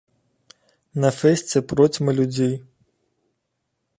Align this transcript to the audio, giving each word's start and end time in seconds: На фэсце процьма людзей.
На 1.03 1.11
фэсце 1.19 1.61
процьма 1.73 2.11
людзей. 2.21 2.55